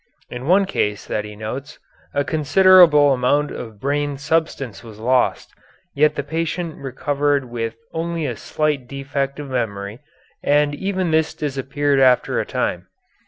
In 0.31 0.47
one 0.47 0.65
case 0.65 1.05
that 1.05 1.25
he 1.25 1.35
notes 1.35 1.77
a 2.11 2.23
considerable 2.23 3.13
amount 3.13 3.51
of 3.51 3.79
brain 3.79 4.17
substance 4.17 4.83
was 4.83 4.97
lost, 4.97 5.53
yet 5.93 6.15
the 6.15 6.23
patient 6.23 6.75
recovered 6.77 7.45
with 7.45 7.75
only 7.93 8.25
a 8.25 8.35
slight 8.35 8.87
defect 8.87 9.39
of 9.39 9.47
memory, 9.51 9.99
and 10.41 10.73
even 10.73 11.11
this 11.11 11.35
disappeared 11.35 11.99
after 11.99 12.39
a 12.39 12.47
time. 12.47 12.87